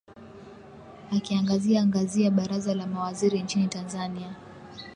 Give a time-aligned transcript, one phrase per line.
[1.17, 4.35] akiangazia ngazia baraza la mawaziri nchini tanzania